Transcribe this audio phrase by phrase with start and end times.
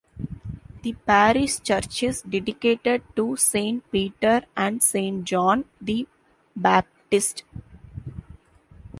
[0.81, 6.07] The parish church is dedicated to Saint Peter and Saint John the
[6.55, 7.43] Baptist.